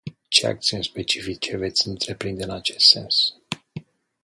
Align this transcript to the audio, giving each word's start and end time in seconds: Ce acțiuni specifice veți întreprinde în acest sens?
Ce 0.31 0.47
acțiuni 0.47 0.83
specifice 0.83 1.57
veți 1.57 1.87
întreprinde 1.87 2.43
în 2.43 2.49
acest 2.49 2.87
sens? 2.87 3.33